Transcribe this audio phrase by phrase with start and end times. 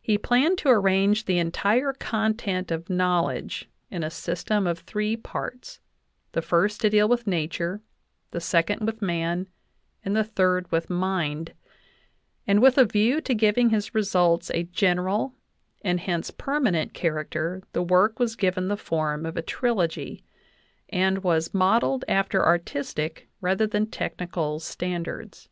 [0.00, 5.80] He planned to arrange the entire content of knowledge in a system of three parts,
[6.30, 7.82] the first to deal with Nature,
[8.30, 9.48] the second with Man,
[10.04, 11.52] and the third with Mind;
[12.46, 15.34] and with a view to giving his results a "general,
[15.82, 20.22] and hence permanent, character, the work was given the form of a trilogy,"
[20.90, 25.48] and was "modeled after artistic rather than technical standards."